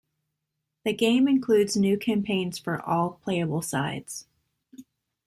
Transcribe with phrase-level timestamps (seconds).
[0.83, 4.25] The game includes new campaigns for all playable sides.